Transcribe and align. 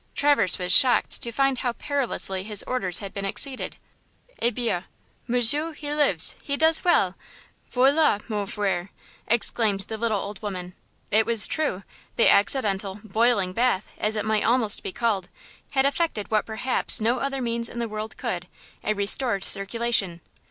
Traverse 0.15 0.57
was 0.57 0.73
shocked 0.75 1.21
to 1.21 1.31
find 1.31 1.59
how 1.59 1.73
perilously 1.73 2.43
his 2.43 2.63
orders 2.63 2.97
had 2.97 3.13
been 3.13 3.23
exceeded. 3.23 3.77
"Eh 4.41 4.49
bien, 4.49 4.85
Monsieur! 5.27 5.73
he 5.73 5.93
lives! 5.93 6.33
he 6.41 6.57
does 6.57 6.83
well! 6.83 7.15
voilà 7.71 8.19
mon 8.27 8.47
frère!" 8.47 8.89
exclaimed 9.27 9.81
the 9.81 9.99
little 9.99 10.19
old 10.19 10.41
woman. 10.41 10.73
It 11.11 11.27
was 11.27 11.45
true: 11.45 11.83
the 12.15 12.27
accidental 12.31 12.99
"boiling 13.03 13.53
bath," 13.53 13.91
as 13.99 14.15
it 14.15 14.25
might 14.25 14.43
almost 14.43 14.81
be 14.81 14.91
called, 14.91 15.29
had 15.69 15.85
effected 15.85 16.31
what 16.31 16.47
perhaps 16.47 16.99
no 16.99 17.19
other 17.19 17.39
means 17.39 17.69
in 17.69 17.77
the 17.77 17.87
world 17.87 18.17
could–a 18.17 18.95
restored 18.95 19.43
circulation. 19.43 20.19